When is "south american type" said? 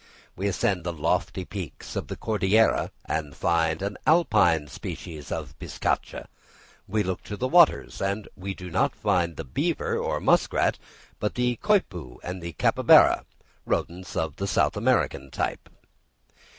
14.47-15.69